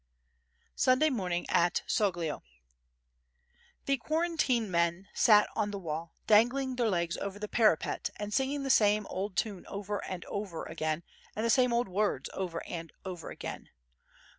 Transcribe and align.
Sunday 0.75 1.11
Morning 1.11 1.45
at 1.47 1.83
Soglio 1.85 2.41
The 3.85 3.97
quarantine 3.97 4.71
men 4.71 5.07
sat 5.13 5.47
on 5.55 5.69
the 5.69 5.77
wall, 5.77 6.15
dangling 6.25 6.75
their 6.75 6.89
legs 6.89 7.17
over 7.17 7.37
the 7.37 7.47
parapet 7.47 8.09
and 8.15 8.33
singing 8.33 8.63
the 8.63 8.71
same 8.71 9.05
old 9.11 9.37
tune 9.37 9.63
over 9.67 10.03
and 10.05 10.25
over 10.25 10.65
again 10.65 11.03
and 11.35 11.45
the 11.45 11.51
same 11.51 11.71
old 11.71 11.87
words 11.87 12.31
over 12.33 12.65
and 12.65 12.91
over 13.05 13.29
again. 13.29 13.69